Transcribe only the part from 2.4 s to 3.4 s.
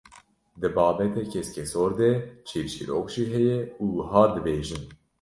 çîrçîrok jî